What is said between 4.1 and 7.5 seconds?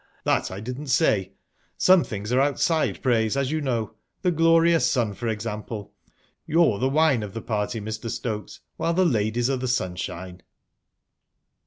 the glorious sun, for example. You're the wine of the